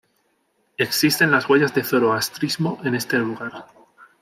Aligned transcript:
Existen 0.77 1.29
las 1.29 1.47
huellas 1.47 1.75
de 1.75 1.83
Zoroastrismo 1.83 2.79
en 2.83 2.95
este 2.95 3.19
lugar. 3.19 3.67